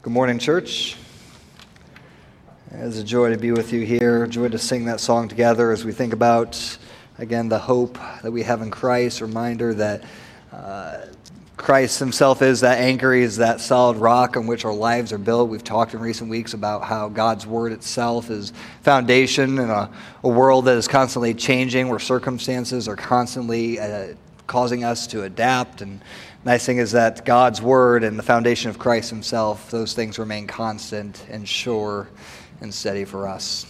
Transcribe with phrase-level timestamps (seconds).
[0.00, 0.94] Good morning, church.
[2.70, 4.28] It's a joy to be with you here.
[4.28, 6.78] Joy to sing that song together as we think about,
[7.18, 9.20] again, the hope that we have in Christ.
[9.20, 10.04] Reminder that
[10.52, 10.98] uh,
[11.56, 15.18] Christ Himself is that anchor, He is that solid rock on which our lives are
[15.18, 15.48] built.
[15.48, 18.52] We've talked in recent weeks about how God's Word itself is
[18.82, 19.90] foundation in a,
[20.22, 24.14] a world that is constantly changing, where circumstances are constantly uh,
[24.46, 26.00] causing us to adapt and
[26.44, 30.46] nice thing is that God's word and the foundation of Christ himself, those things remain
[30.46, 32.08] constant and sure
[32.60, 33.66] and steady for us.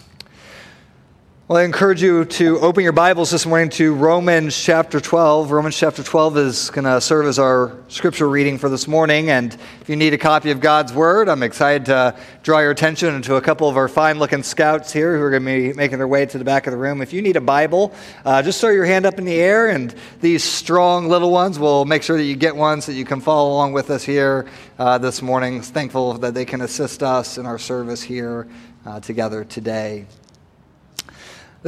[1.49, 5.51] Well, I encourage you to open your Bibles this morning to Romans chapter 12.
[5.51, 9.31] Romans chapter 12 is going to serve as our scripture reading for this morning.
[9.31, 13.23] And if you need a copy of God's Word, I'm excited to draw your attention
[13.23, 15.97] to a couple of our fine looking scouts here who are going to be making
[15.97, 17.01] their way to the back of the room.
[17.01, 17.95] If you need a Bible,
[18.27, 21.87] uh, just throw your hand up in the air, and these strong little ones will
[21.87, 24.45] make sure that you get one so that you can follow along with us here
[24.79, 25.63] uh, this morning.
[25.63, 28.47] Thankful that they can assist us in our service here
[28.85, 30.05] uh, together today.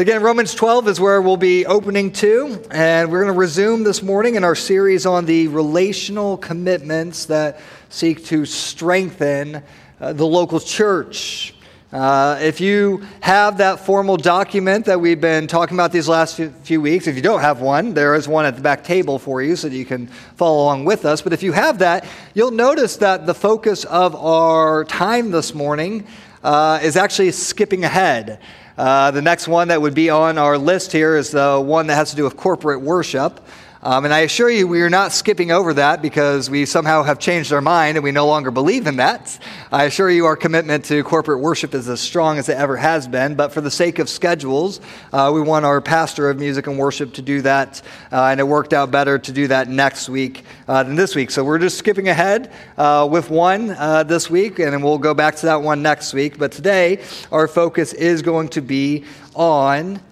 [0.01, 4.03] Again, Romans 12 is where we'll be opening to, and we're going to resume this
[4.03, 9.63] morning in our series on the relational commitments that seek to strengthen
[10.01, 11.53] uh, the local church.
[11.93, 16.81] Uh, if you have that formal document that we've been talking about these last few,
[16.81, 19.55] weeks, if you don't have one, there is one at the back table for you
[19.55, 21.21] so that you can follow along with us.
[21.21, 26.07] But if you have that, you'll notice that the focus of our time this morning
[26.43, 28.41] uh, is actually skipping ahead.
[28.81, 31.97] Uh, the next one that would be on our list here is the one that
[31.97, 33.39] has to do with corporate worship.
[33.83, 37.19] Um, and I assure you, we are not skipping over that because we somehow have
[37.19, 39.39] changed our mind and we no longer believe in that.
[39.73, 43.09] I assure you, our commitment to corporate worship is as strong as it ever has
[43.09, 43.37] been.
[43.37, 44.83] But for the sake of schedules,
[45.15, 47.81] uh, we want our pastor of music and worship to do that.
[48.13, 51.31] Uh, and it worked out better to do that next week uh, than this week.
[51.31, 55.15] So we're just skipping ahead uh, with one uh, this week, and then we'll go
[55.15, 56.37] back to that one next week.
[56.37, 60.03] But today, our focus is going to be on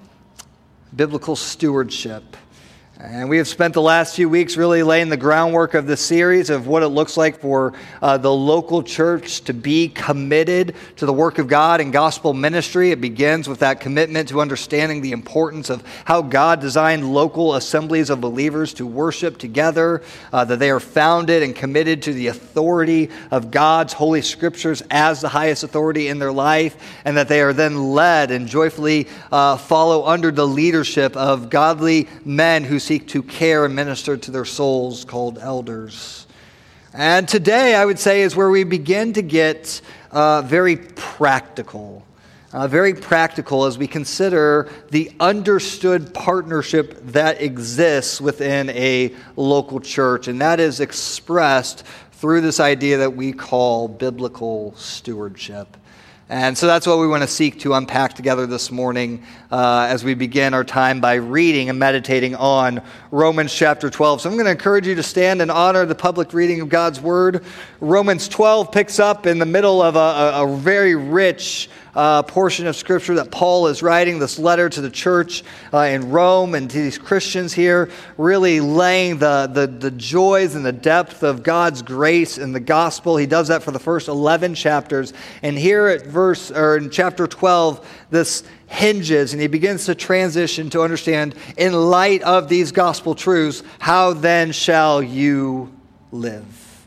[0.97, 2.35] biblical stewardship.
[3.01, 6.51] And we have spent the last few weeks really laying the groundwork of the series
[6.51, 7.73] of what it looks like for
[8.03, 12.91] uh, the local church to be committed to the work of God and gospel ministry.
[12.91, 18.11] It begins with that commitment to understanding the importance of how God designed local assemblies
[18.11, 23.11] of believers to worship together, uh, that they are founded and committed to the authority
[23.31, 27.53] of God's holy scriptures as the highest authority in their life, and that they are
[27.53, 33.23] then led and joyfully uh, follow under the leadership of godly men who seek to
[33.23, 36.27] care and minister to their souls called elders.
[36.95, 42.03] And today, I would say, is where we begin to get uh, very practical.
[42.51, 50.27] Uh, very practical as we consider the understood partnership that exists within a local church,
[50.27, 55.77] and that is expressed through this idea that we call biblical stewardship.
[56.31, 60.05] And so that's what we want to seek to unpack together this morning uh, as
[60.05, 64.21] we begin our time by reading and meditating on Romans chapter 12.
[64.21, 67.01] So I'm going to encourage you to stand and honor the public reading of God's
[67.01, 67.47] word.
[67.81, 72.67] Romans 12 picks up in the middle of a, a, a very rich uh, portion
[72.67, 76.71] of Scripture that Paul is writing, this letter to the church uh, in Rome and
[76.71, 81.83] to these Christians here, really laying the, the, the joys and the depth of God's
[81.83, 83.17] grace in the gospel.
[83.17, 85.13] He does that for the first 11 chapters.
[85.43, 90.71] And here at verse, or in chapter 12, this hinges and he begins to transition
[90.71, 95.75] to understand, in light of these gospel truths, how then shall you
[96.13, 96.87] live?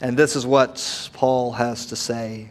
[0.00, 2.50] And this is what Paul has to say.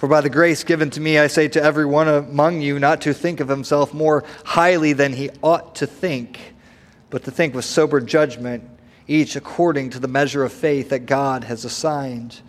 [0.00, 3.02] For by the grace given to me, I say to every one among you not
[3.02, 6.54] to think of himself more highly than he ought to think,
[7.10, 8.64] but to think with sober judgment,
[9.06, 12.40] each according to the measure of faith that God has assigned.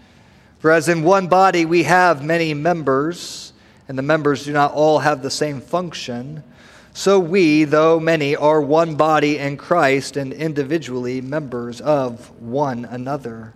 [0.59, 3.51] For as in one body we have many members,
[3.89, 6.45] and the members do not all have the same function,
[6.93, 13.55] so we, though many, are one body in Christ and individually members of one another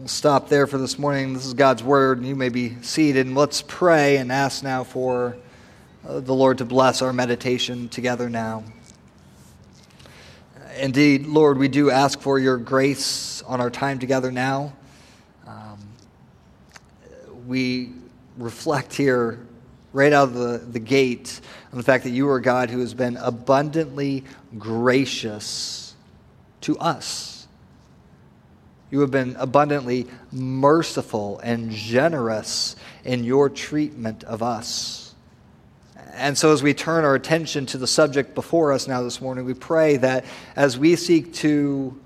[0.00, 1.34] We'll stop there for this morning.
[1.34, 3.26] This is God's word, and you may be seated.
[3.26, 5.36] And let's pray and ask now for
[6.08, 8.64] uh, the Lord to bless our meditation together now.
[10.78, 14.72] Indeed, Lord, we do ask for your grace on our time together now.
[15.46, 15.78] Um,
[17.46, 17.90] we
[18.38, 19.38] reflect here
[19.92, 21.42] right out of the, the gate
[21.72, 24.24] on the fact that you are God who has been abundantly
[24.56, 25.94] gracious
[26.62, 27.39] to us.
[28.90, 35.14] You have been abundantly merciful and generous in your treatment of us.
[36.14, 39.44] And so, as we turn our attention to the subject before us now this morning,
[39.44, 40.24] we pray that
[40.56, 41.98] as we seek to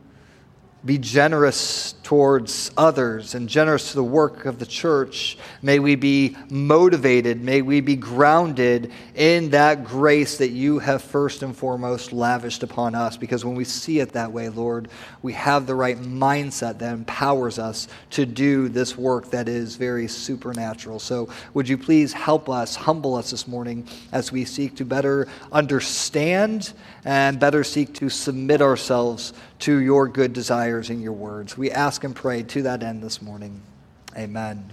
[0.85, 5.39] be generous towards others and generous to the work of the church.
[5.63, 7.43] May we be motivated.
[7.43, 12.95] May we be grounded in that grace that you have first and foremost lavished upon
[12.95, 13.17] us.
[13.17, 14.89] Because when we see it that way, Lord,
[15.23, 20.07] we have the right mindset that empowers us to do this work that is very
[20.07, 20.99] supernatural.
[20.99, 25.29] So, would you please help us, humble us this morning as we seek to better
[25.51, 31.57] understand and better seek to submit ourselves to your good desires and your words.
[31.57, 33.61] We ask and pray to that end this morning.
[34.17, 34.73] Amen.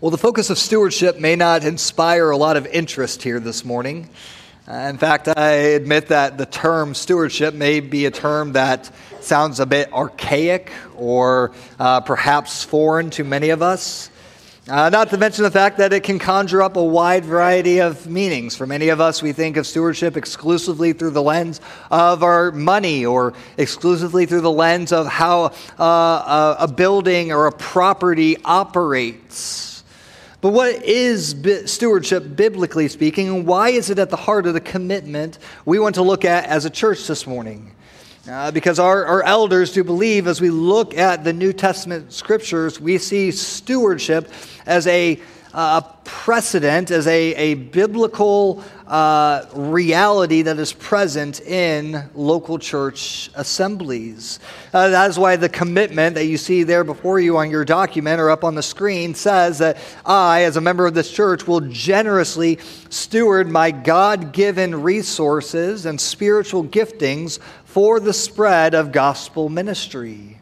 [0.00, 4.08] Well, the focus of stewardship may not inspire a lot of interest here this morning.
[4.66, 8.90] Uh, in fact, I admit that the term stewardship may be a term that
[9.20, 14.10] sounds a bit archaic or uh, perhaps foreign to many of us.
[14.68, 18.06] Uh, not to mention the fact that it can conjure up a wide variety of
[18.06, 18.54] meanings.
[18.54, 23.06] For many of us, we think of stewardship exclusively through the lens of our money
[23.06, 29.82] or exclusively through the lens of how uh, a building or a property operates.
[30.42, 31.34] But what is
[31.64, 35.94] stewardship, biblically speaking, and why is it at the heart of the commitment we want
[35.94, 37.72] to look at as a church this morning?
[38.30, 42.80] Uh, because our, our elders do believe, as we look at the New Testament scriptures,
[42.80, 44.30] we see stewardship
[44.66, 45.20] as a
[45.52, 54.40] uh, precedent, as a, a biblical uh, reality that is present in local church assemblies.
[54.72, 58.20] Uh, that is why the commitment that you see there before you on your document
[58.20, 61.60] or up on the screen says that I, as a member of this church, will
[61.60, 62.58] generously
[62.90, 67.38] steward my God given resources and spiritual giftings
[67.72, 70.40] for the spread of gospel ministry.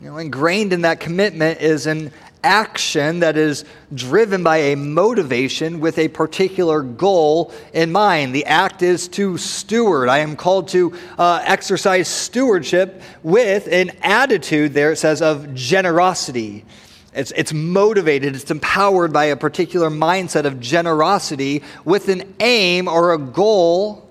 [0.00, 2.12] You know, ingrained in that commitment is an
[2.44, 8.32] action that is driven by a motivation with a particular goal in mind.
[8.32, 10.08] The act is to steward.
[10.08, 16.64] I am called to uh, exercise stewardship with an attitude, there it says, of generosity.
[17.12, 23.14] It's, it's motivated, it's empowered by a particular mindset of generosity with an aim or
[23.14, 24.07] a goal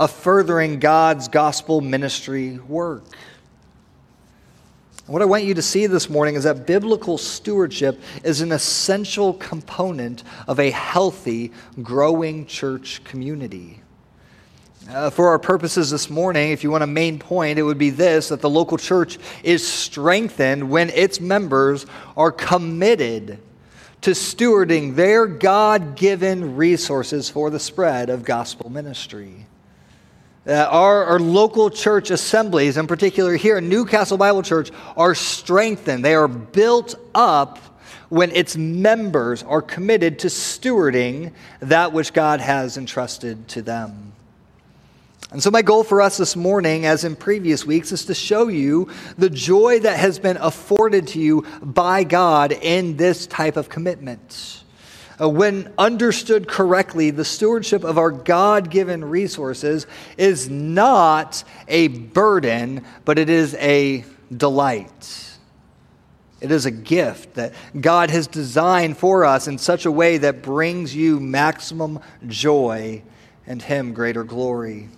[0.00, 3.04] of furthering God's gospel ministry work.
[5.06, 9.34] What I want you to see this morning is that biblical stewardship is an essential
[9.34, 11.52] component of a healthy,
[11.82, 13.82] growing church community.
[14.88, 17.90] Uh, for our purposes this morning, if you want a main point, it would be
[17.90, 21.84] this that the local church is strengthened when its members
[22.16, 23.38] are committed
[24.00, 29.44] to stewarding their God given resources for the spread of gospel ministry.
[30.50, 36.04] Uh, our, our local church assemblies, in particular here in Newcastle Bible Church, are strengthened.
[36.04, 37.60] They are built up
[38.08, 41.30] when its members are committed to stewarding
[41.60, 44.12] that which God has entrusted to them.
[45.30, 48.48] And so, my goal for us this morning, as in previous weeks, is to show
[48.48, 53.68] you the joy that has been afforded to you by God in this type of
[53.68, 54.59] commitment.
[55.20, 59.86] Uh, when understood correctly, the stewardship of our God given resources
[60.16, 65.26] is not a burden, but it is a delight.
[66.40, 70.42] It is a gift that God has designed for us in such a way that
[70.42, 73.02] brings you maximum joy
[73.46, 74.88] and Him greater glory.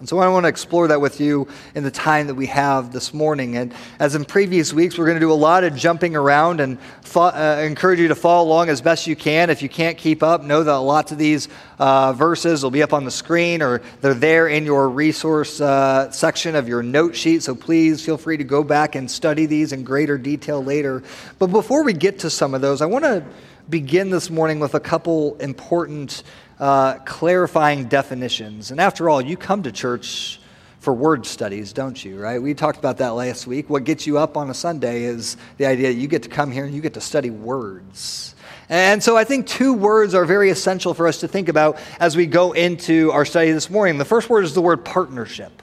[0.00, 1.46] And so I want to explore that with you
[1.76, 3.56] in the time that we have this morning.
[3.56, 6.80] And as in previous weeks, we're going to do a lot of jumping around and
[7.02, 9.50] fo- uh, encourage you to follow along as best you can.
[9.50, 11.48] If you can't keep up, know that lots of these
[11.78, 16.10] uh, verses will be up on the screen or they're there in your resource uh,
[16.10, 17.44] section of your note sheet.
[17.44, 21.04] So please feel free to go back and study these in greater detail later.
[21.38, 23.24] But before we get to some of those, I want to
[23.70, 26.24] begin this morning with a couple important
[26.64, 28.70] uh, clarifying definitions.
[28.70, 30.40] And after all, you come to church
[30.80, 32.40] for word studies, don't you, right?
[32.40, 33.68] We talked about that last week.
[33.68, 36.50] What gets you up on a Sunday is the idea that you get to come
[36.50, 38.34] here and you get to study words.
[38.70, 42.16] And so I think two words are very essential for us to think about as
[42.16, 43.98] we go into our study this morning.
[43.98, 45.62] The first word is the word partnership.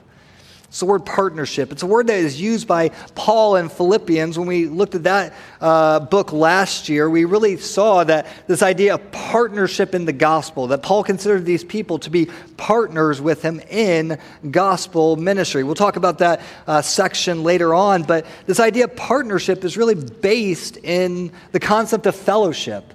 [0.72, 1.70] It's the word partnership.
[1.70, 4.38] It's a word that is used by Paul in Philippians.
[4.38, 8.94] When we looked at that uh, book last year, we really saw that this idea
[8.94, 13.60] of partnership in the gospel, that Paul considered these people to be partners with him
[13.68, 14.18] in
[14.50, 15.62] gospel ministry.
[15.62, 19.94] We'll talk about that uh, section later on, but this idea of partnership is really
[19.94, 22.94] based in the concept of fellowship.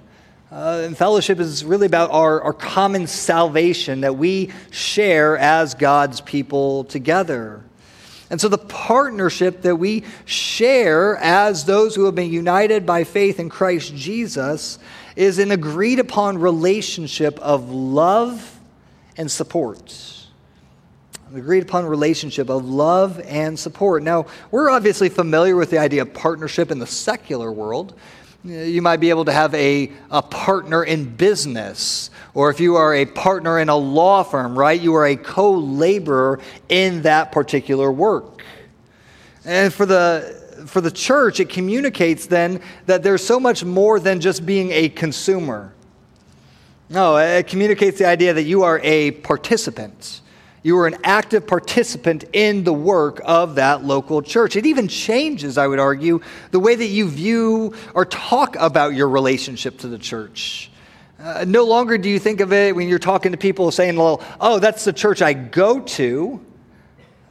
[0.50, 6.20] Uh, and fellowship is really about our, our common salvation that we share as God's
[6.20, 7.62] people together.
[8.30, 13.40] And so the partnership that we share as those who have been united by faith
[13.40, 14.78] in Christ Jesus
[15.16, 18.60] is an agreed upon relationship of love
[19.16, 20.14] and support.
[21.30, 24.02] An agreed upon relationship of love and support.
[24.02, 27.98] Now, we're obviously familiar with the idea of partnership in the secular world.
[28.48, 32.94] You might be able to have a, a partner in business, or if you are
[32.94, 34.80] a partner in a law firm, right?
[34.80, 36.40] You are a co laborer
[36.70, 38.42] in that particular work.
[39.44, 44.18] And for the, for the church, it communicates then that there's so much more than
[44.18, 45.74] just being a consumer.
[46.88, 50.22] No, it communicates the idea that you are a participant.
[50.68, 54.54] You are an active participant in the work of that local church.
[54.54, 56.20] It even changes, I would argue,
[56.50, 60.70] the way that you view or talk about your relationship to the church.
[61.18, 64.22] Uh, no longer do you think of it when you're talking to people saying, well,
[64.42, 66.44] oh, that's the church I go to.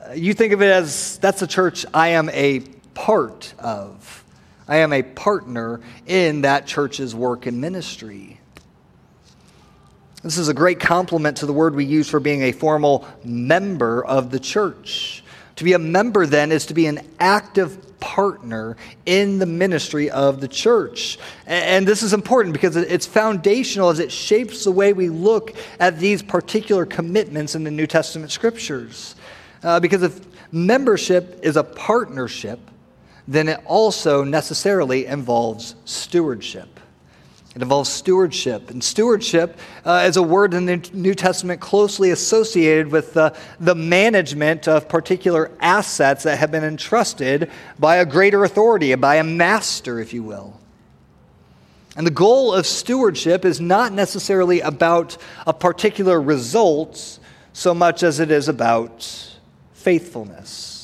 [0.04, 2.62] Uh, you think of it as that's the church I am a
[2.96, 4.26] part of.
[4.68, 8.37] I am a partner in that church's work and ministry.
[10.24, 14.04] This is a great compliment to the word we use for being a formal member
[14.04, 15.24] of the church.
[15.58, 20.42] To be a member, then, is to be an active partner in the ministry of
[20.42, 21.18] the church.
[21.46, 26.00] And this is important because it's foundational as it shapes the way we look at
[26.00, 29.16] these particular commitments in the New Testament scriptures.
[29.64, 30.20] Uh, because if
[30.52, 32.60] membership is a partnership,
[33.28, 36.77] then it also necessarily involves stewardship.
[37.58, 38.70] It involves stewardship.
[38.70, 43.74] And stewardship uh, is a word in the New Testament closely associated with uh, the
[43.74, 47.50] management of particular assets that have been entrusted
[47.80, 50.60] by a greater authority, by a master, if you will.
[51.96, 57.18] And the goal of stewardship is not necessarily about a particular result
[57.54, 59.04] so much as it is about
[59.74, 60.77] faithfulness.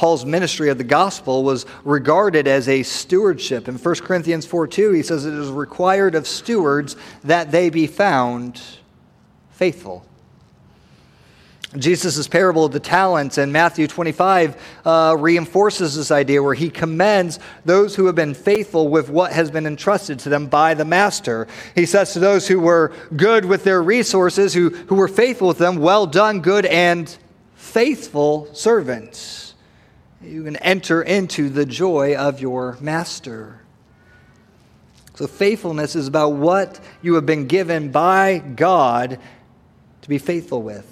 [0.00, 3.68] Paul's ministry of the gospel was regarded as a stewardship.
[3.68, 7.86] In 1 Corinthians 4 2, he says it is required of stewards that they be
[7.86, 8.62] found
[9.50, 10.06] faithful.
[11.76, 17.38] Jesus' parable of the talents in Matthew 25 uh, reinforces this idea where he commends
[17.66, 21.46] those who have been faithful with what has been entrusted to them by the master.
[21.74, 25.58] He says to those who were good with their resources, who, who were faithful with
[25.58, 27.14] them, Well done, good and
[27.54, 29.49] faithful servants
[30.22, 33.60] you can enter into the joy of your master.
[35.14, 39.18] So, faithfulness is about what you have been given by God
[40.02, 40.86] to be faithful with.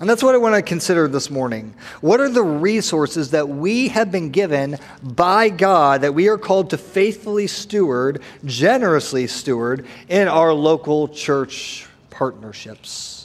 [0.00, 1.74] And that's what I want to consider this morning.
[2.00, 6.70] What are the resources that we have been given by God that we are called
[6.70, 13.23] to faithfully steward, generously steward in our local church partnerships?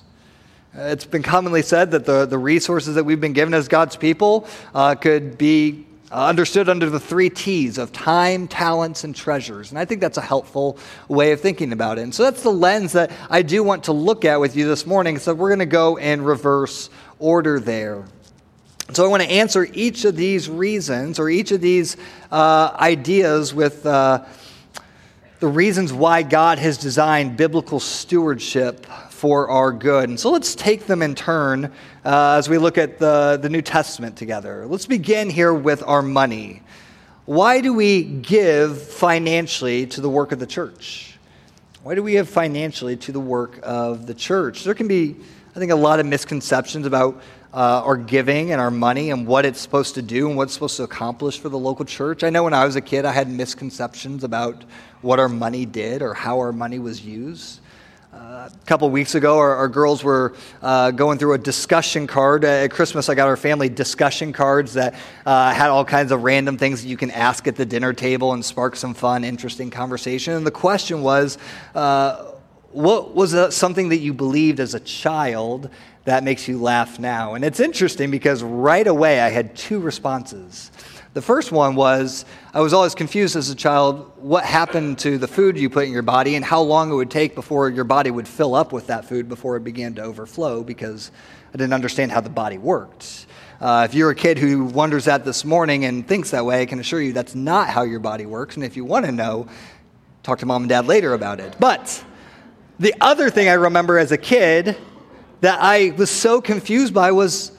[0.82, 4.48] It's been commonly said that the, the resources that we've been given as God's people
[4.74, 9.72] uh, could be uh, understood under the three T's of time, talents, and treasures.
[9.72, 10.78] And I think that's a helpful
[11.10, 12.04] way of thinking about it.
[12.04, 14.86] And so that's the lens that I do want to look at with you this
[14.86, 15.20] morning.
[15.20, 18.06] So we're going to go in reverse order there.
[18.94, 21.98] So I want to answer each of these reasons or each of these
[22.32, 24.24] uh, ideas with uh,
[25.42, 28.88] the reasons why God has designed biblical stewardship
[29.20, 30.08] for our good.
[30.08, 31.66] And so let's take them in turn
[32.06, 34.66] uh, as we look at the, the New Testament together.
[34.66, 36.64] Let's begin here with our money.
[37.26, 41.18] Why do we give financially to the work of the church?
[41.84, 44.64] Why do we give financially to the work of the church?
[44.64, 45.18] There can be,
[45.54, 47.22] I think, a lot of misconceptions about
[47.54, 50.54] uh, our giving and our money and what it's supposed to do and what it's
[50.54, 52.24] supposed to accomplish for the local church.
[52.24, 54.64] I know when I was a kid, I had misconceptions about
[55.02, 57.60] what our money did or how our money was used.
[58.12, 62.44] A couple weeks ago, our, our girls were uh, going through a discussion card.
[62.44, 64.96] At Christmas, I got our family discussion cards that
[65.28, 68.34] uh, had all kinds of random things that you can ask at the dinner table
[68.34, 70.34] and spark some fun, interesting conversation.
[70.34, 71.38] And the question was,
[71.76, 72.32] uh,
[72.72, 75.70] what was something that you believed as a child
[76.06, 77.36] that makes you laugh now?
[77.36, 80.72] And it's interesting because right away I had two responses.
[81.14, 82.24] The first one was
[82.54, 85.92] I was always confused as a child what happened to the food you put in
[85.92, 88.88] your body and how long it would take before your body would fill up with
[88.88, 91.10] that food before it began to overflow because
[91.52, 93.26] I didn't understand how the body worked.
[93.60, 96.68] Uh, if you're a kid who wonders that this morning and thinks that way, I
[96.68, 98.56] can assure you that's not how your body works.
[98.56, 99.48] And if you want to know,
[100.22, 101.56] talk to mom and dad later about it.
[101.60, 102.04] But
[102.80, 104.78] the other thing I remember as a kid
[105.42, 107.52] that I was so confused by was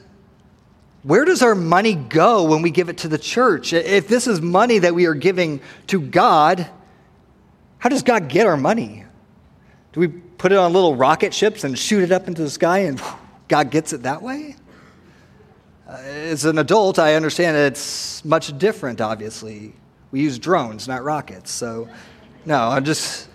[1.02, 3.72] where does our money go when we give it to the church?
[3.72, 6.68] If this is money that we are giving to God,
[7.78, 9.04] how does God get our money?
[9.92, 12.80] Do we put it on little rocket ships and shoot it up into the sky
[12.80, 13.00] and
[13.48, 14.56] God gets it that way?
[15.88, 19.72] Uh, as an adult, I understand it's much different, obviously.
[20.12, 21.50] We use drones, not rockets.
[21.50, 21.88] So,
[22.44, 23.29] no, I'm just.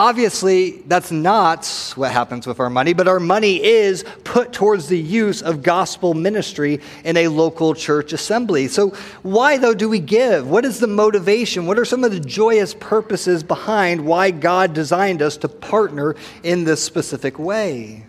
[0.00, 4.98] Obviously, that's not what happens with our money, but our money is put towards the
[4.98, 8.66] use of gospel ministry in a local church assembly.
[8.66, 10.48] So, why, though, do we give?
[10.48, 11.66] What is the motivation?
[11.66, 16.64] What are some of the joyous purposes behind why God designed us to partner in
[16.64, 18.06] this specific way?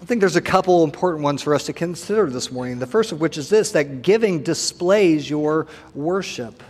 [0.00, 2.78] I think there's a couple important ones for us to consider this morning.
[2.78, 6.62] The first of which is this that giving displays your worship.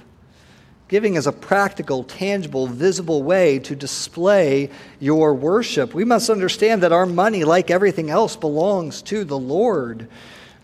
[0.92, 4.68] Giving is a practical, tangible, visible way to display
[5.00, 5.94] your worship.
[5.94, 10.06] We must understand that our money, like everything else, belongs to the Lord.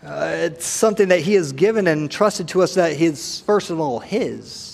[0.05, 3.79] Uh, it's something that He has given and trusted to us that is, first of
[3.79, 4.68] all, His.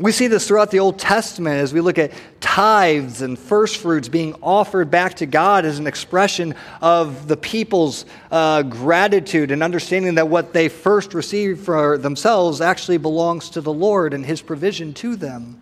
[0.00, 4.08] We see this throughout the Old Testament as we look at tithes and first fruits
[4.08, 10.14] being offered back to God as an expression of the people's uh, gratitude and understanding
[10.14, 14.94] that what they first received for themselves actually belongs to the Lord and His provision
[14.94, 15.60] to them.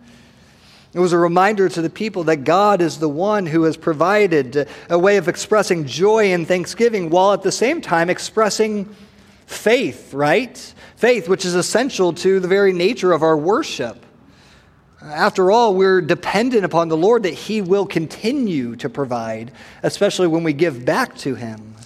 [0.95, 4.69] It was a reminder to the people that God is the one who has provided
[4.89, 8.95] a way of expressing joy and thanksgiving while at the same time expressing
[9.47, 10.57] faith, right?
[10.95, 14.05] Faith, which is essential to the very nature of our worship.
[15.03, 20.43] After all, we're dependent upon the Lord that He will continue to provide, especially when
[20.43, 21.77] we give back to Him.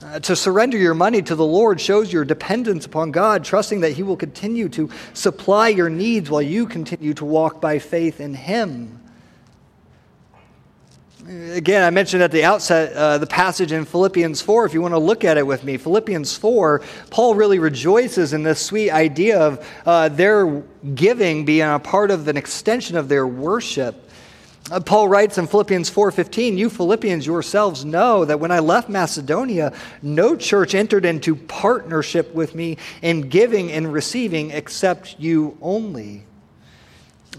[0.00, 3.92] Uh, to surrender your money to the Lord shows your dependence upon God, trusting that
[3.92, 8.34] He will continue to supply your needs while you continue to walk by faith in
[8.34, 9.00] Him.
[11.28, 14.64] Again, I mentioned at the outset uh, the passage in Philippians 4.
[14.64, 18.44] If you want to look at it with me, Philippians 4, Paul really rejoices in
[18.44, 20.62] this sweet idea of uh, their
[20.94, 24.08] giving being a part of an extension of their worship.
[24.70, 29.74] Uh, Paul writes in Philippians 4:15, "You Philippians yourselves know that when I left Macedonia,
[30.00, 36.27] no church entered into partnership with me in giving and receiving except you only."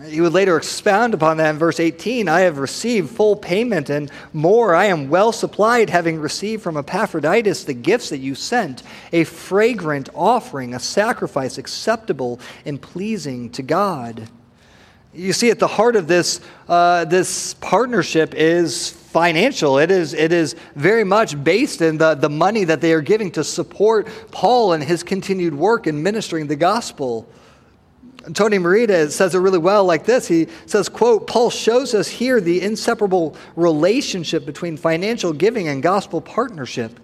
[0.06, 4.10] He would later expound upon that in verse 18 I have received full payment and
[4.32, 4.74] more.
[4.74, 10.10] I am well supplied, having received from Epaphroditus the gifts that you sent, a fragrant
[10.16, 14.30] offering, a sacrifice acceptable and pleasing to God.
[15.14, 19.80] You see, at the heart of this, uh, this partnership is financial.
[19.80, 23.32] It is, it is very much based in the, the money that they are giving
[23.32, 27.28] to support Paul and his continued work in ministering the gospel.
[28.34, 30.28] Tony Merida says it really well like this.
[30.28, 36.22] He says, quote, Paul shows us here the inseparable relationship between financial giving and gospel
[36.22, 37.00] partnership.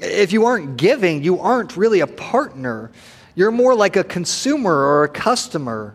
[0.00, 2.90] If you aren't giving, you aren't really a partner.
[3.34, 5.94] You're more like a consumer or a customer.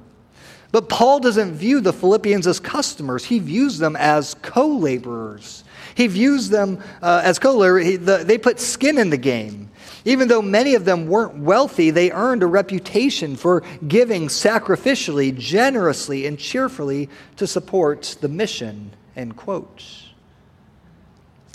[0.72, 5.64] But Paul doesn't view the Philippians as customers, he views them as co laborers.
[5.96, 8.00] He views them uh, as co laborers.
[8.00, 9.69] The, they put skin in the game.
[10.06, 16.26] Even though many of them weren't wealthy, they earned a reputation for giving sacrificially, generously,
[16.26, 18.92] and cheerfully to support the mission.
[19.16, 19.84] End quote.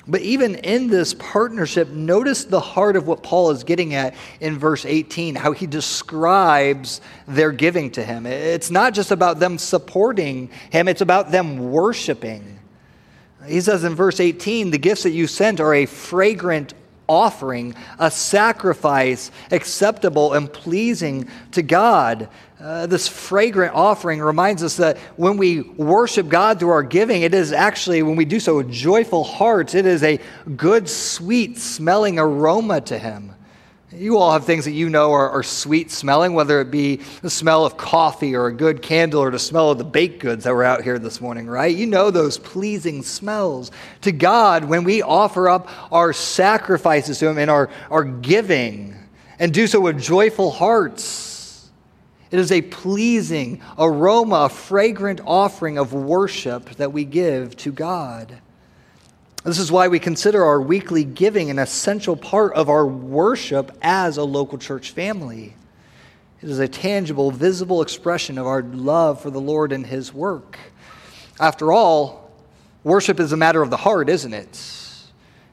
[0.06, 4.58] But even in this partnership, notice the heart of what Paul is getting at in
[4.58, 8.26] verse 18, how he describes their giving to him.
[8.26, 12.58] It's not just about them supporting him, it's about them worshiping.
[13.46, 16.74] He says in verse 18, the gifts that you sent are a fragrant
[17.08, 22.28] offering, a sacrifice acceptable and pleasing to God.
[22.60, 27.34] Uh, this fragrant offering reminds us that when we worship God through our giving, it
[27.34, 30.18] is actually, when we do so with joyful hearts, it is a
[30.56, 33.34] good, sweet smelling aroma to Him.
[33.96, 37.30] You all have things that you know are, are, sweet smelling, whether it be the
[37.30, 40.54] smell of coffee or a good candle or the smell of the baked goods that
[40.54, 41.74] were out here this morning, right?
[41.74, 43.70] You know those pleasing smells.
[44.02, 48.96] To God, when we offer up our sacrifices to Him and our, our giving
[49.38, 51.70] and do so with joyful hearts,
[52.30, 58.40] it is a pleasing aroma, a fragrant offering of worship that we give to God.
[59.44, 64.16] This is why we consider our weekly giving an essential part of our worship as
[64.16, 65.54] a local church family.
[66.40, 70.58] It is a tangible, visible expression of our love for the Lord and His work.
[71.38, 72.32] After all,
[72.84, 74.80] worship is a matter of the heart, isn't it?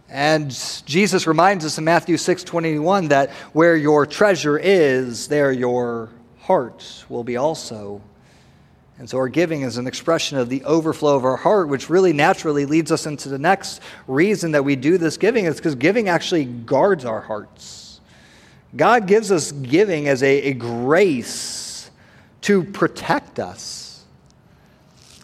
[0.08, 0.52] And
[0.86, 7.06] Jesus reminds us in Matthew 6 21 that where your treasure is, there your heart
[7.10, 8.02] will be also.
[9.02, 12.14] And so our giving is an expression of the overflow of our heart, which really
[12.14, 16.08] naturally leads us into the next reason that we do this giving is because giving
[16.08, 18.00] actually guards our hearts.
[18.76, 21.90] God gives us giving as a, a grace
[22.42, 24.06] to protect us.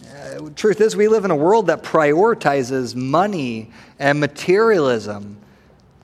[0.10, 5.38] Uh, truth is, we live in a world that prioritizes money and materialism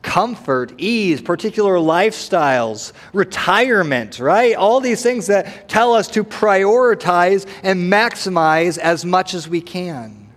[0.04, 4.56] comfort, ease, particular lifestyles, retirement, right?
[4.56, 10.30] All these things that tell us to prioritize and maximize as much as we can.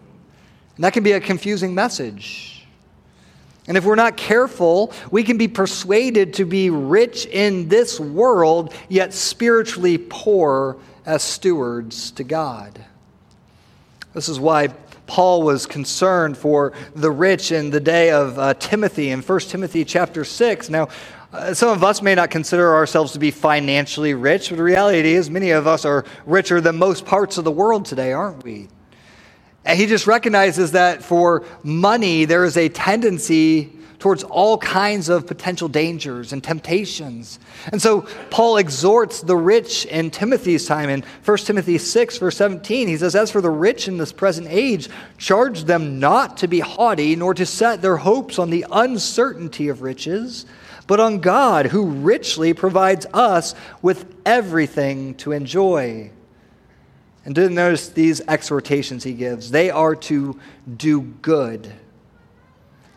[0.76, 2.66] And that can be a confusing message.
[3.68, 8.72] And if we're not careful, we can be persuaded to be rich in this world,
[8.88, 12.84] yet spiritually poor as stewards to God.
[14.14, 14.68] This is why
[15.06, 19.84] Paul was concerned for the rich in the day of uh, Timothy in 1 Timothy
[19.84, 20.68] chapter 6.
[20.68, 20.88] Now,
[21.32, 25.14] uh, some of us may not consider ourselves to be financially rich, but the reality
[25.14, 28.68] is many of us are richer than most parts of the world today, aren't we?
[29.64, 35.26] And he just recognizes that for money, there is a tendency towards all kinds of
[35.26, 37.38] potential dangers and temptations.
[37.72, 42.88] And so Paul exhorts the rich in Timothy's time in 1 Timothy 6, verse 17.
[42.88, 46.60] He says, As for the rich in this present age, charge them not to be
[46.60, 50.46] haughty, nor to set their hopes on the uncertainty of riches,
[50.86, 56.10] but on God, who richly provides us with everything to enjoy.
[57.24, 59.50] And didn't notice these exhortations he gives.
[59.50, 60.38] They are to
[60.76, 61.72] do good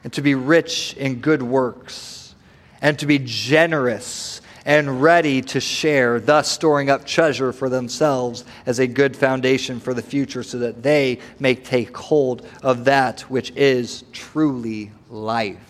[0.03, 2.35] and to be rich in good works,
[2.81, 8.79] and to be generous and ready to share, thus storing up treasure for themselves as
[8.79, 13.51] a good foundation for the future, so that they may take hold of that which
[13.55, 15.69] is truly life.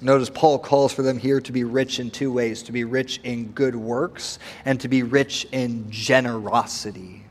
[0.00, 3.18] Notice Paul calls for them here to be rich in two ways to be rich
[3.24, 7.24] in good works and to be rich in generosity.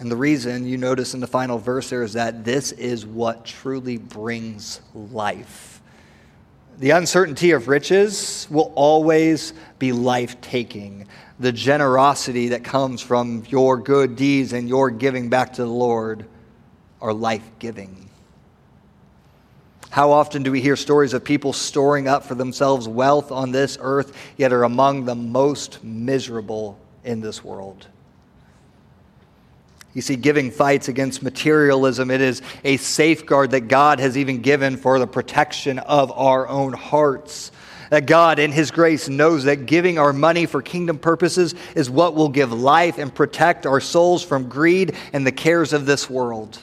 [0.00, 3.44] And the reason you notice in the final verse there is that this is what
[3.44, 5.80] truly brings life.
[6.78, 11.08] The uncertainty of riches will always be life taking.
[11.40, 16.26] The generosity that comes from your good deeds and your giving back to the Lord
[17.00, 18.08] are life giving.
[19.90, 23.76] How often do we hear stories of people storing up for themselves wealth on this
[23.80, 27.88] earth, yet are among the most miserable in this world?
[29.94, 32.10] You see, giving fights against materialism.
[32.10, 36.72] It is a safeguard that God has even given for the protection of our own
[36.72, 37.50] hearts.
[37.90, 42.14] That God, in His grace, knows that giving our money for kingdom purposes is what
[42.14, 46.58] will give life and protect our souls from greed and the cares of this world.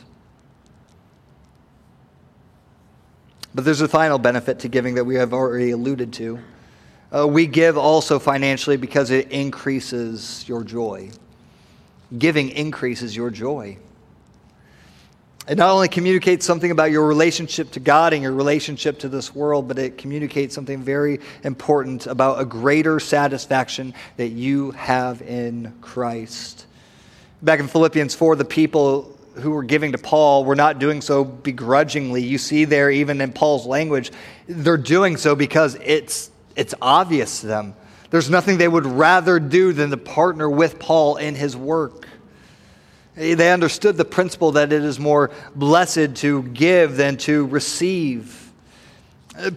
[3.56, 6.40] But there's a final benefit to giving that we have already alluded to.
[7.16, 11.10] Uh, we give also financially because it increases your joy.
[12.18, 13.78] Giving increases your joy.
[15.48, 19.36] It not only communicates something about your relationship to God and your relationship to this
[19.36, 25.72] world, but it communicates something very important about a greater satisfaction that you have in
[25.82, 26.66] Christ.
[27.44, 31.24] Back in Philippians 4, the people who were giving to Paul were not doing so
[31.24, 32.24] begrudgingly.
[32.24, 34.12] You see there, even in Paul's language,
[34.48, 37.76] they're doing so because it's, it's obvious to them.
[38.16, 42.08] There's nothing they would rather do than to partner with Paul in his work.
[43.14, 48.45] They understood the principle that it is more blessed to give than to receive.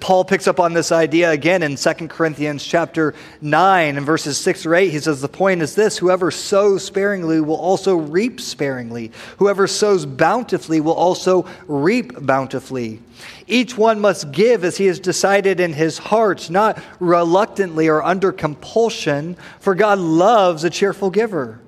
[0.01, 4.67] Paul picks up on this idea again in 2 Corinthians chapter 9 and verses 6
[4.67, 4.91] or 8.
[4.91, 9.13] He says, The point is this whoever sows sparingly will also reap sparingly.
[9.37, 13.01] Whoever sows bountifully will also reap bountifully.
[13.47, 18.33] Each one must give as he has decided in his heart, not reluctantly or under
[18.33, 21.61] compulsion, for God loves a cheerful giver.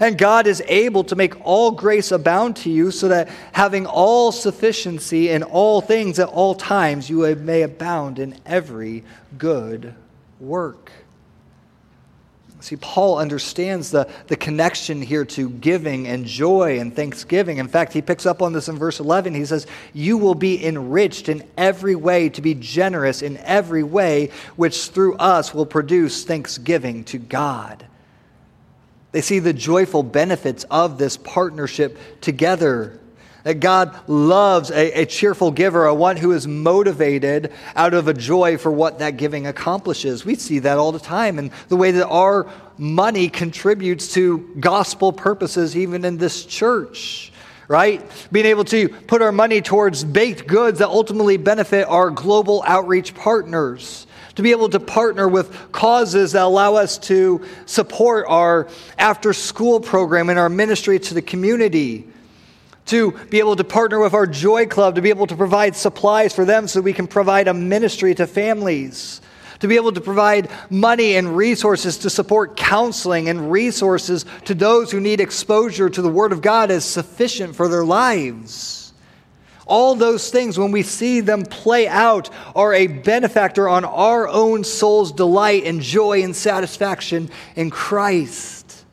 [0.00, 4.32] And God is able to make all grace abound to you, so that having all
[4.32, 9.04] sufficiency in all things at all times, you may abound in every
[9.38, 9.94] good
[10.40, 10.90] work.
[12.62, 17.58] See, Paul understands the, the connection here to giving and joy and thanksgiving.
[17.58, 19.34] In fact, he picks up on this in verse 11.
[19.34, 24.30] He says, You will be enriched in every way to be generous in every way,
[24.54, 27.84] which through us will produce thanksgiving to God.
[29.12, 32.98] They see the joyful benefits of this partnership together.
[33.44, 38.14] That God loves a, a, cheerful giver, a one who is motivated out of a
[38.14, 40.24] joy for what that giving accomplishes.
[40.24, 42.48] We see that all the time in the way that our
[42.78, 47.32] money contributes to gospel purposes, even in this church,
[47.66, 48.08] right?
[48.30, 53.12] Being able to put our money towards baked goods that ultimately benefit our global outreach
[53.12, 58.68] partners to be able to partner with causes that allow us to support our
[58.98, 62.06] after school program and our ministry to the community,
[62.86, 66.34] to be able to partner with our Joy Club, to be able to provide supplies
[66.34, 69.20] for them so we can provide a ministry to families,
[69.60, 74.90] to be able to provide money and resources to support counseling and resources to those
[74.90, 78.81] who need exposure to the Word of God as sufficient for their lives.
[79.72, 84.64] All those things, when we see them play out, are a benefactor on our own
[84.64, 88.84] soul's delight and joy and satisfaction in Christ.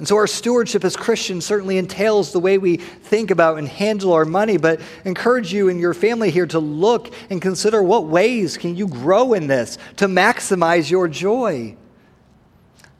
[0.00, 4.12] And so, our stewardship as Christians certainly entails the way we think about and handle
[4.12, 8.56] our money, but encourage you and your family here to look and consider what ways
[8.56, 11.76] can you grow in this to maximize your joy.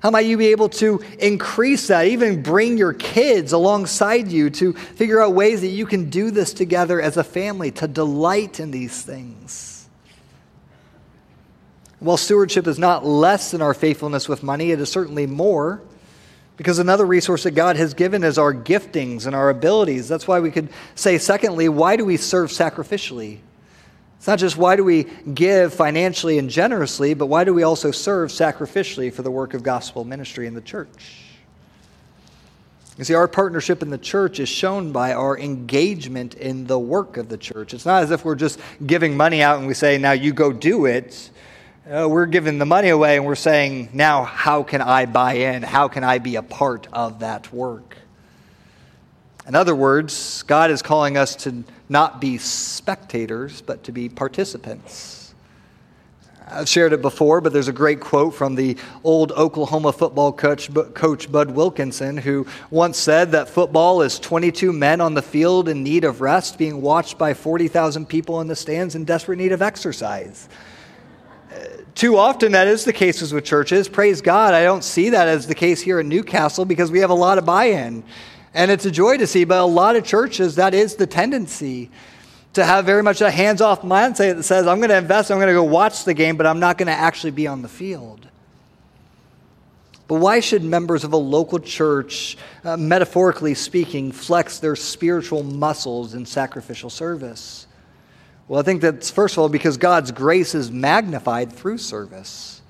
[0.04, 4.74] How might you be able to increase that, even bring your kids alongside you to
[4.74, 8.70] figure out ways that you can do this together as a family, to delight in
[8.70, 9.88] these things?
[12.00, 15.80] While stewardship is not less than our faithfulness with money, it is certainly more.
[16.58, 20.06] Because another resource that God has given is our giftings and our abilities.
[20.06, 23.38] That's why we could say, secondly, why do we serve sacrificially?
[24.24, 25.02] It's not just why do we
[25.34, 29.62] give financially and generously, but why do we also serve sacrificially for the work of
[29.62, 31.18] gospel ministry in the church?
[32.96, 37.18] You see, our partnership in the church is shown by our engagement in the work
[37.18, 37.74] of the church.
[37.74, 40.54] It's not as if we're just giving money out and we say, now you go
[40.54, 41.28] do it.
[41.86, 45.62] Uh, we're giving the money away and we're saying, now how can I buy in?
[45.62, 47.98] How can I be a part of that work?
[49.46, 55.34] In other words, God is calling us to not be spectators, but to be participants.
[56.46, 60.70] I've shared it before, but there's a great quote from the old Oklahoma football coach,
[60.92, 65.82] coach Bud Wilkinson, who once said that football is 22 men on the field in
[65.82, 69.62] need of rest, being watched by 40,000 people in the stands in desperate need of
[69.62, 70.48] exercise.
[71.94, 73.88] Too often, that is the case with churches.
[73.88, 77.10] Praise God, I don't see that as the case here in Newcastle because we have
[77.10, 78.04] a lot of buy in.
[78.54, 81.90] And it's a joy to see, but a lot of churches, that is the tendency
[82.52, 85.38] to have very much a hands off mindset that says, I'm going to invest, I'm
[85.38, 87.68] going to go watch the game, but I'm not going to actually be on the
[87.68, 88.28] field.
[90.06, 96.14] But why should members of a local church, uh, metaphorically speaking, flex their spiritual muscles
[96.14, 97.66] in sacrificial service?
[98.46, 102.60] Well, I think that's first of all because God's grace is magnified through service.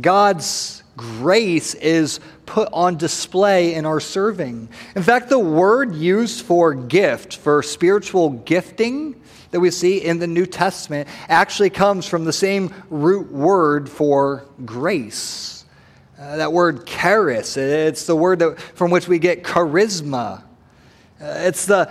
[0.00, 4.68] God's grace is put on display in our serving.
[4.94, 10.26] In fact, the word used for gift, for spiritual gifting, that we see in the
[10.26, 15.64] New Testament actually comes from the same root word for grace.
[16.18, 20.42] Uh, that word charis, it's the word that, from which we get charisma.
[21.20, 21.90] Uh, it's the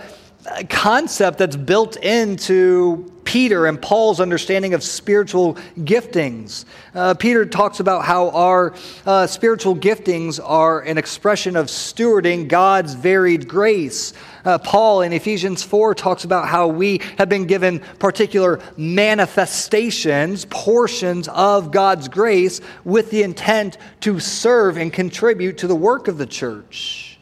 [0.68, 6.66] concept that's built into Peter and Paul's understanding of spiritual giftings.
[6.94, 8.72] Uh, Peter talks about how our
[9.06, 14.12] uh, spiritual giftings are an expression of stewarding God's varied grace.
[14.44, 21.26] Uh, Paul in Ephesians 4 talks about how we have been given particular manifestations, portions
[21.26, 26.26] of God's grace, with the intent to serve and contribute to the work of the
[26.26, 27.18] church.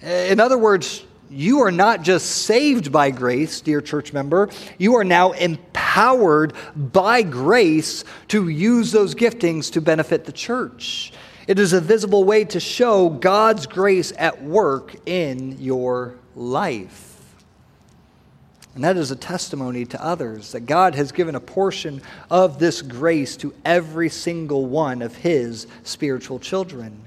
[0.00, 5.04] In other words, you are not just saved by grace, dear church member, you are
[5.04, 11.12] now empowered by grace to use those giftings to benefit the church.
[11.46, 17.08] It is a visible way to show God's grace at work in your life.
[18.74, 22.80] And that is a testimony to others that God has given a portion of this
[22.80, 27.02] grace to every single one of His spiritual children.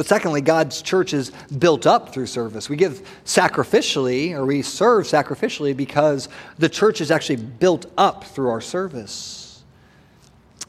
[0.00, 2.70] But secondly, God's church is built up through service.
[2.70, 8.48] We give sacrificially, or we serve sacrificially, because the church is actually built up through
[8.48, 9.62] our service.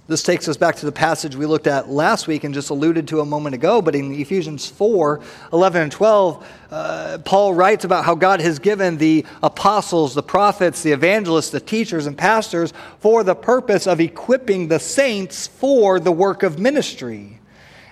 [0.07, 3.07] This takes us back to the passage we looked at last week and just alluded
[3.07, 3.81] to a moment ago.
[3.81, 5.21] But in Ephesians 4
[5.53, 10.83] 11 and 12, uh, Paul writes about how God has given the apostles, the prophets,
[10.83, 16.11] the evangelists, the teachers, and pastors for the purpose of equipping the saints for the
[16.11, 17.37] work of ministry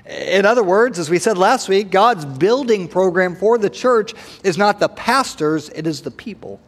[0.10, 4.58] in other words, as we said last week, God's building program for the church is
[4.58, 6.60] not the pastors, it is the people.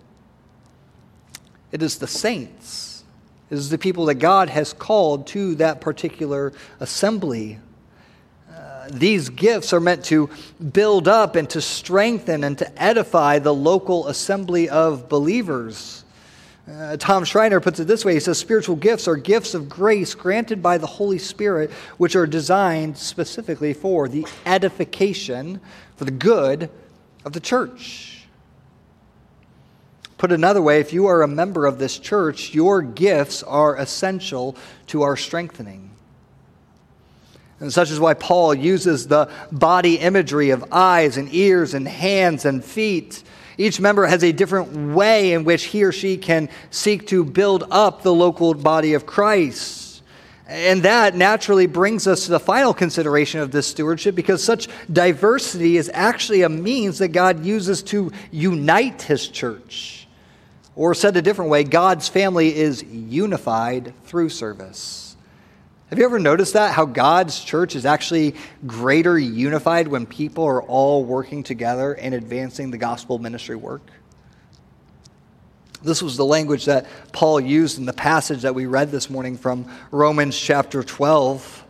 [1.71, 3.03] It is the saints.
[3.49, 7.59] It is the people that God has called to that particular assembly.
[8.53, 10.29] Uh, these gifts are meant to
[10.71, 16.00] build up and to strengthen and to edify the local assembly of believers.
[16.71, 20.15] Uh, Tom Schreiner puts it this way he says, Spiritual gifts are gifts of grace
[20.15, 25.59] granted by the Holy Spirit, which are designed specifically for the edification,
[25.97, 26.69] for the good
[27.25, 28.25] of the church.
[30.17, 34.55] Put another way, if you are a member of this church, your gifts are essential
[34.87, 35.89] to our strengthening.
[37.59, 42.45] And such is why Paul uses the body imagery of eyes and ears and hands
[42.45, 43.23] and feet.
[43.57, 47.65] Each member has a different way in which he or she can seek to build
[47.69, 49.81] up the local body of Christ.
[50.47, 55.77] And that naturally brings us to the final consideration of this stewardship because such diversity
[55.77, 60.07] is actually a means that God uses to unite his church.
[60.75, 65.10] Or said a different way, God's family is unified through service.
[65.91, 66.73] Have you ever noticed that?
[66.73, 72.71] How God's church is actually greater unified when people are all working together and advancing
[72.71, 73.81] the gospel ministry work?
[75.83, 79.35] This was the language that Paul used in the passage that we read this morning
[79.35, 81.65] from Romans chapter 12,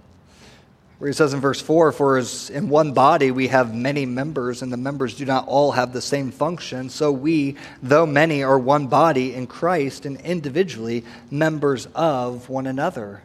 [0.99, 4.61] where he says in verse 4 For as in one body we have many members,
[4.61, 8.59] and the members do not all have the same function, so we, though many, are
[8.59, 13.23] one body in Christ and individually members of one another.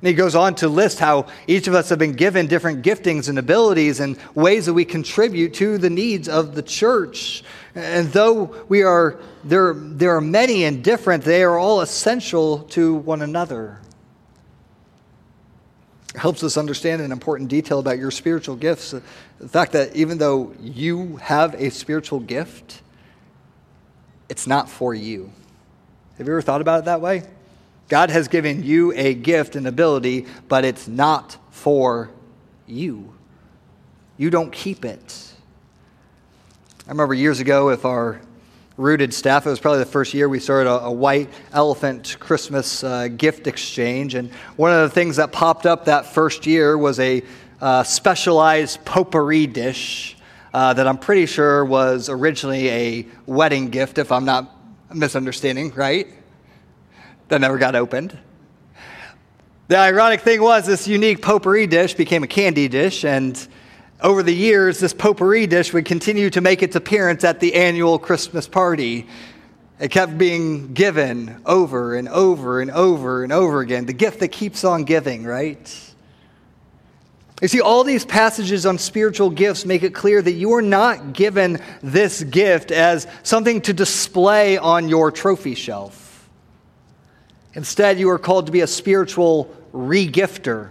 [0.00, 3.28] And he goes on to list how each of us have been given different giftings
[3.28, 7.44] and abilities and ways that we contribute to the needs of the church.
[7.74, 12.94] And though we are there, there are many and different, they are all essential to
[12.94, 13.78] one another.
[16.14, 18.92] It helps us understand an important detail about your spiritual gifts.
[18.92, 22.80] The fact that even though you have a spiritual gift,
[24.30, 25.30] it's not for you.
[26.16, 27.24] Have you ever thought about it that way?
[27.90, 32.08] God has given you a gift and ability, but it's not for
[32.68, 33.12] you.
[34.16, 35.34] You don't keep it.
[36.86, 38.20] I remember years ago, with our
[38.76, 42.84] rooted staff, it was probably the first year we started a, a white elephant Christmas
[42.84, 44.14] uh, gift exchange.
[44.14, 47.24] And one of the things that popped up that first year was a
[47.60, 50.16] uh, specialized potpourri dish
[50.54, 54.48] uh, that I'm pretty sure was originally a wedding gift, if I'm not
[54.94, 56.06] misunderstanding, right?
[57.30, 58.16] That never got opened.
[59.68, 63.48] The ironic thing was, this unique potpourri dish became a candy dish, and
[64.00, 67.98] over the years, this potpourri dish would continue to make its appearance at the annual
[67.98, 69.06] Christmas party.
[69.78, 73.86] It kept being given over and over and over and over again.
[73.86, 75.92] The gift that keeps on giving, right?
[77.40, 81.12] You see, all these passages on spiritual gifts make it clear that you are not
[81.12, 85.99] given this gift as something to display on your trophy shelf.
[87.54, 90.70] Instead, you are called to be a spiritual regifter,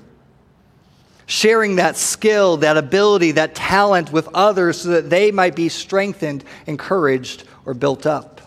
[1.26, 6.44] sharing that skill, that ability, that talent with others so that they might be strengthened,
[6.66, 8.42] encouraged, or built up.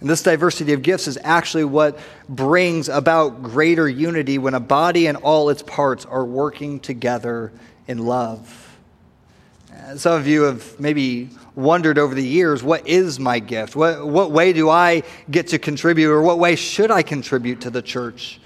[0.00, 1.98] And this diversity of gifts is actually what
[2.28, 7.50] brings about greater unity when a body and all its parts are working together
[7.86, 8.76] in love.
[9.96, 13.74] Some of you have maybe wondered over the years what is my gift?
[13.74, 17.70] What, what way do I get to contribute, or what way should I contribute to
[17.70, 18.40] the church?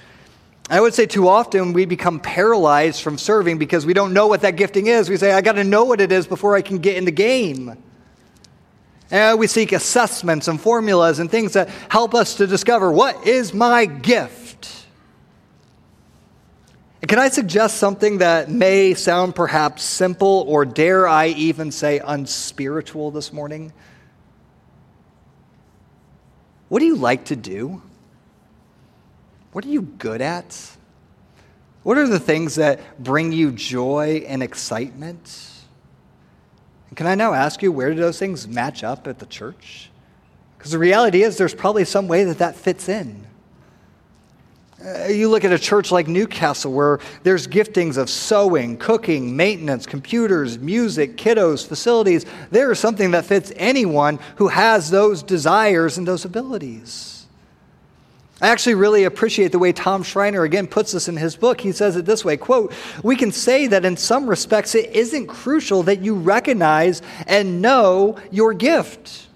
[0.70, 4.42] I would say too often we become paralyzed from serving because we don't know what
[4.42, 5.10] that gifting is.
[5.10, 7.10] We say, I got to know what it is before I can get in the
[7.10, 7.76] game.
[9.10, 13.52] And we seek assessments and formulas and things that help us to discover what is
[13.52, 14.49] my gift.
[17.06, 23.10] Can I suggest something that may sound perhaps simple or dare I even say unspiritual
[23.10, 23.72] this morning?
[26.68, 27.82] What do you like to do?
[29.52, 30.76] What are you good at?
[31.82, 35.50] What are the things that bring you joy and excitement?
[36.88, 39.90] And can I now ask you, where do those things match up at the church?
[40.58, 43.26] Because the reality is, there's probably some way that that fits in.
[44.82, 49.84] Uh, you look at a church like Newcastle where there's giftings of sewing, cooking, maintenance,
[49.84, 52.24] computers, music, kiddos, facilities.
[52.50, 57.26] There is something that fits anyone who has those desires and those abilities.
[58.40, 61.60] I actually really appreciate the way Tom Schreiner again puts this in his book.
[61.60, 62.72] He says it this way, quote,
[63.02, 68.16] "We can say that in some respects it isn't crucial that you recognize and know
[68.30, 69.26] your gift."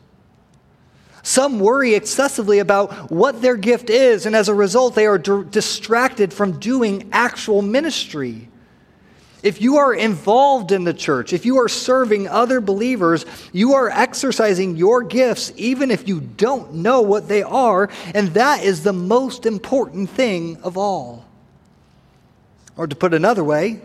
[1.25, 5.45] Some worry excessively about what their gift is, and as a result, they are d-
[5.51, 8.51] distracted from doing actual ministry.
[9.43, 13.89] If you are involved in the church, if you are serving other believers, you are
[13.89, 18.93] exercising your gifts even if you don't know what they are, and that is the
[18.93, 21.25] most important thing of all.
[22.77, 23.81] Or to put another way,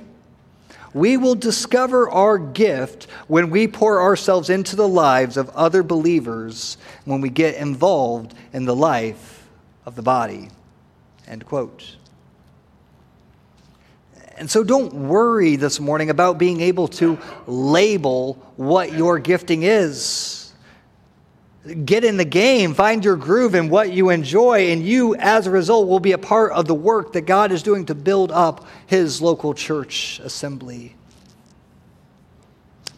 [0.94, 6.78] We will discover our gift when we pour ourselves into the lives of other believers,
[7.06, 9.48] when we get involved in the life
[9.86, 10.50] of the body.
[11.28, 11.96] End quote.
[14.38, 20.39] And so don't worry this morning about being able to label what your gifting is.
[21.86, 25.52] Get in the game, find your groove in what you enjoy, and you, as a
[25.52, 28.66] result, will be a part of the work that God is doing to build up
[28.88, 30.96] His local church assembly.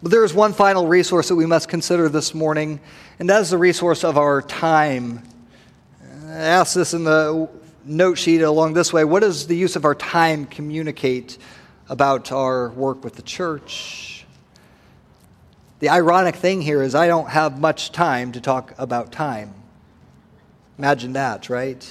[0.00, 2.80] But there is one final resource that we must consider this morning,
[3.18, 5.22] and that is the resource of our time.
[6.26, 7.48] I asked this in the
[7.84, 9.04] note sheet along this way.
[9.04, 11.36] What does the use of our time communicate
[11.88, 14.11] about our work with the church?
[15.82, 19.52] The ironic thing here is I don't have much time to talk about time.
[20.78, 21.84] Imagine that, right?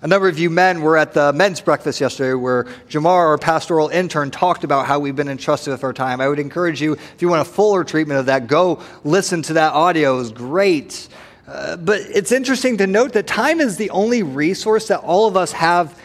[0.00, 3.88] A number of you men were at the men's breakfast yesterday where Jamar, our pastoral
[3.88, 6.18] intern, talked about how we've been entrusted with our time.
[6.22, 9.52] I would encourage you, if you want a fuller treatment of that, go listen to
[9.52, 10.14] that audio.
[10.14, 11.06] It was great.
[11.46, 15.36] Uh, but it's interesting to note that time is the only resource that all of
[15.36, 16.00] us have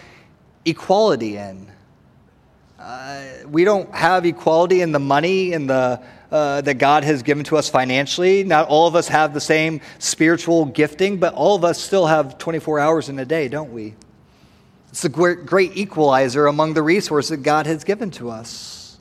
[0.66, 1.72] equality in.
[2.78, 7.44] Uh, we don't have equality in the money and the uh, that God has given
[7.46, 8.44] to us financially.
[8.44, 12.38] Not all of us have the same spiritual gifting, but all of us still have
[12.38, 13.96] 24 hours in a day, don't we?
[14.90, 18.98] It's a great, equalizer among the resources that God has given to us.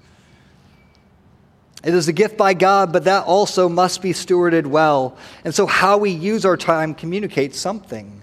[1.85, 5.17] It is a gift by God, but that also must be stewarded well.
[5.45, 8.23] And so, how we use our time communicates something.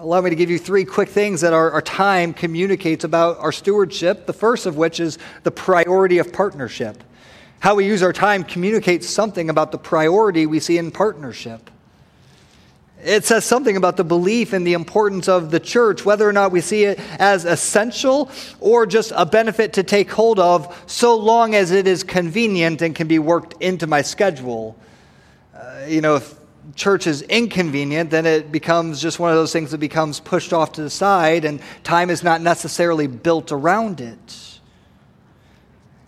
[0.00, 3.52] Allow me to give you three quick things that our, our time communicates about our
[3.52, 4.26] stewardship.
[4.26, 7.04] The first of which is the priority of partnership.
[7.60, 11.70] How we use our time communicates something about the priority we see in partnership.
[13.02, 16.52] It says something about the belief in the importance of the church, whether or not
[16.52, 18.30] we see it as essential
[18.60, 22.94] or just a benefit to take hold of, so long as it is convenient and
[22.94, 24.76] can be worked into my schedule.
[25.54, 26.34] Uh, you know, if
[26.76, 30.72] church is inconvenient, then it becomes just one of those things that becomes pushed off
[30.72, 34.49] to the side, and time is not necessarily built around it.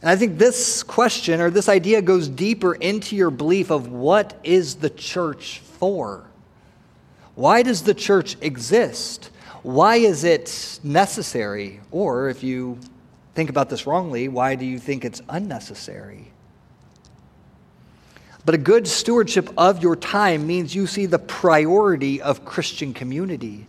[0.03, 4.39] And I think this question or this idea goes deeper into your belief of what
[4.43, 6.25] is the church for?
[7.37, 9.31] Why does the church exist?
[9.63, 11.81] Why is it necessary?
[11.93, 12.79] Or if you
[13.35, 16.33] think about this wrongly, why do you think it's unnecessary?
[18.45, 23.69] But a good stewardship of your time means you see the priority of Christian community.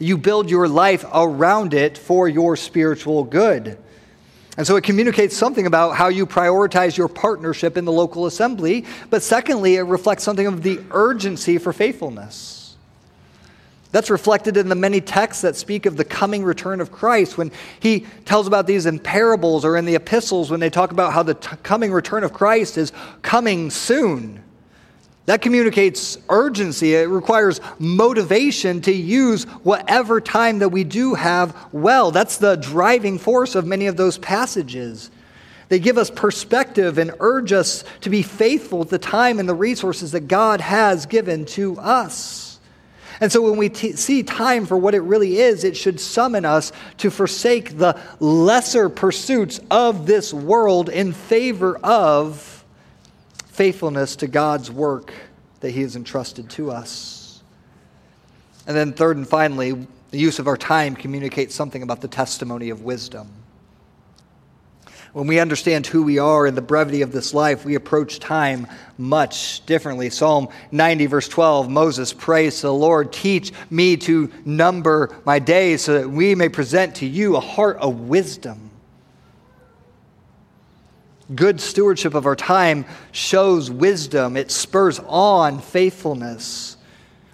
[0.00, 3.78] You build your life around it for your spiritual good.
[4.56, 8.84] And so it communicates something about how you prioritize your partnership in the local assembly.
[9.08, 12.76] But secondly, it reflects something of the urgency for faithfulness.
[13.92, 17.36] That's reflected in the many texts that speak of the coming return of Christ.
[17.36, 21.12] When he tells about these in parables or in the epistles, when they talk about
[21.12, 22.92] how the t- coming return of Christ is
[23.22, 24.44] coming soon,
[25.26, 26.94] that communicates urgency.
[26.94, 32.10] It requires motivation to use whatever time that we do have well.
[32.10, 35.10] That's the driving force of many of those passages.
[35.68, 39.54] They give us perspective and urge us to be faithful with the time and the
[39.54, 42.58] resources that God has given to us.
[43.20, 46.44] And so when we t- see time for what it really is, it should summon
[46.44, 52.49] us to forsake the lesser pursuits of this world in favor of
[53.60, 55.12] faithfulness to God's work
[55.60, 57.42] that He has entrusted to us.
[58.66, 62.70] And then, third and finally, the use of our time communicates something about the testimony
[62.70, 63.28] of wisdom.
[65.12, 68.66] When we understand who we are in the brevity of this life, we approach time
[68.96, 70.08] much differently.
[70.08, 75.82] Psalm 90, verse 12 Moses prays to the Lord, Teach me to number my days
[75.82, 78.69] so that we may present to you a heart of wisdom.
[81.34, 86.76] Good stewardship of our time shows wisdom, it spurs on faithfulness.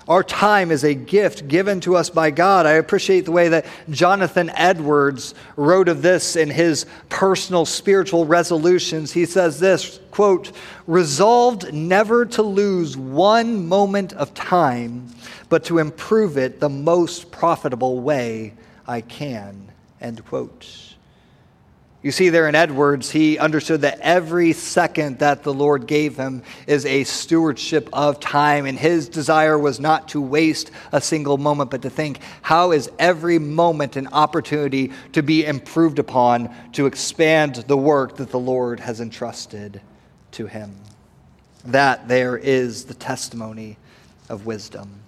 [0.09, 2.65] Our time is a gift given to us by God.
[2.65, 9.13] I appreciate the way that Jonathan Edwards wrote of this in his personal spiritual resolutions.
[9.13, 10.53] He says this, quote,
[10.87, 15.09] "Resolved never to lose one moment of time,
[15.49, 18.53] but to improve it the most profitable way
[18.87, 20.96] I can." End quote.
[22.03, 26.43] You see, there in Edwards, he understood that every second that the Lord gave him
[26.67, 31.71] is a stewardship of time, and his desire was not to waste a single moment,
[31.71, 37.57] but to think, how is every moment an opportunity to be improved upon to expand
[37.67, 39.81] the work that the Lord has entrusted
[40.33, 40.77] to him?
[41.65, 43.79] That there is the testimony
[44.29, 45.01] of wisdom.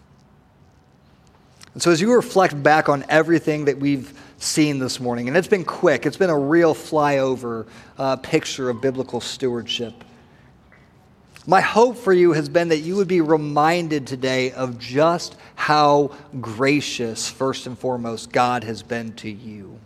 [1.75, 5.29] And so, as you reflect back on everything that we've seen this morning.
[5.29, 7.67] And it's been quick, it's been a real flyover
[7.99, 10.05] uh, picture of biblical stewardship.
[11.47, 16.13] My hope for you has been that you would be reminded today of just how
[16.41, 19.81] gracious, first and foremost, God has been to you.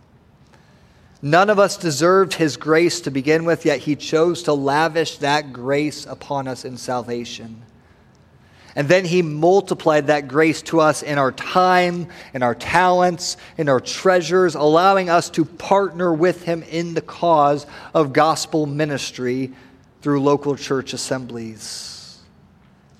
[1.22, 5.52] None of us deserved his grace to begin with, yet he chose to lavish that
[5.52, 7.62] grace upon us in salvation.
[8.74, 13.68] And then he multiplied that grace to us in our time, in our talents, in
[13.68, 19.52] our treasures, allowing us to partner with him in the cause of gospel ministry
[20.00, 21.92] through local church assemblies.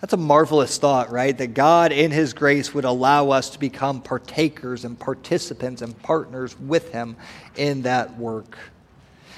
[0.02, 1.36] That's a marvelous thought, right?
[1.38, 6.58] That God, in His grace, would allow us to become partakers and participants and partners
[6.58, 7.14] with Him
[7.54, 8.58] in that work.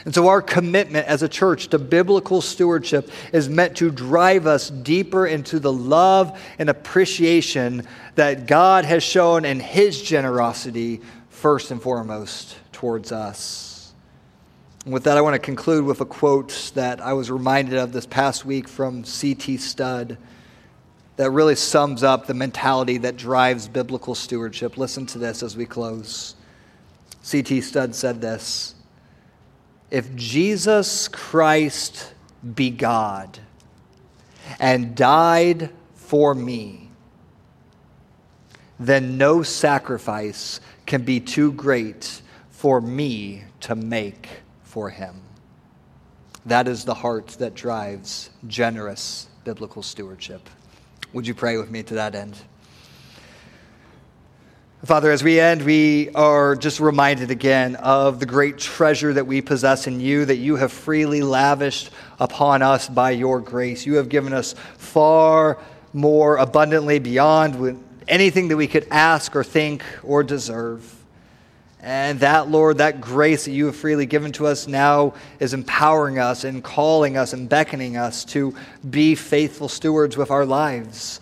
[0.05, 4.69] And so, our commitment as a church to biblical stewardship is meant to drive us
[4.69, 11.01] deeper into the love and appreciation that God has shown in His generosity,
[11.31, 13.95] first and foremost, towards us.
[14.85, 17.93] And with that, I want to conclude with a quote that I was reminded of
[17.93, 19.57] this past week from C.T.
[19.57, 20.19] Studd
[21.17, 24.77] that really sums up the mentality that drives biblical stewardship.
[24.77, 26.35] Listen to this as we close.
[27.23, 27.63] C.T.
[27.63, 28.74] Studd said this
[29.95, 32.13] If Jesus Christ
[32.57, 33.39] be God
[34.59, 36.91] and died for me,
[38.81, 44.29] then no sacrifice can be too great for me to make
[44.65, 45.21] for him.
[46.45, 50.51] That is the heart that drives generous biblical stewardship.
[51.13, 52.37] Would you pray with me to that end?
[54.85, 59.41] Father, as we end, we are just reminded again of the great treasure that we
[59.41, 61.89] possess in you, that you have freely lavished
[62.21, 63.87] upon us by your grace.
[63.87, 65.57] You have given us far
[65.95, 71.03] more abundantly beyond anything that we could ask or think or deserve.
[71.81, 76.19] And that, Lord, that grace that you have freely given to us now is empowering
[76.19, 78.55] us and calling us and beckoning us to
[78.91, 81.21] be faithful stewards with our lives.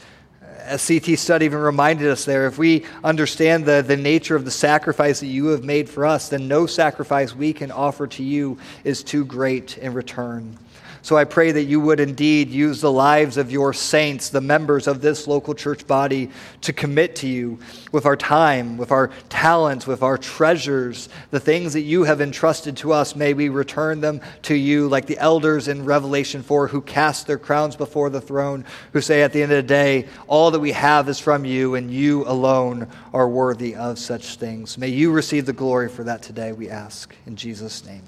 [0.64, 4.50] As CT Studd even reminded us there, if we understand the, the nature of the
[4.50, 8.58] sacrifice that you have made for us, then no sacrifice we can offer to you
[8.84, 10.56] is too great in return.
[11.04, 14.86] So I pray that you would indeed use the lives of your saints, the members
[14.86, 16.30] of this local church body,
[16.60, 17.58] to commit to you
[17.90, 22.76] with our time, with our talents, with our treasures, the things that you have entrusted
[22.78, 23.16] to us.
[23.16, 27.38] May we return them to you like the elders in Revelation 4 who cast their
[27.38, 30.70] crowns before the throne, who say at the end of the day, all that we
[30.70, 34.78] have is from you, and you alone are worthy of such things.
[34.78, 37.12] May you receive the glory for that today, we ask.
[37.26, 38.04] In Jesus' name,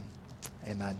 [0.69, 0.97] amen.